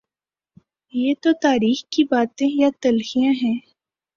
یہ 0.93 1.13
تو 1.21 1.29
تاریخ 1.41 1.83
کی 1.89 2.03
باتیں 2.03 2.49
یا 2.51 2.69
تلخیاں 2.81 3.33
ہیں۔ 3.43 3.57